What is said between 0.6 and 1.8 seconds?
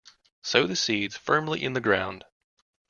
the seeds firmly in the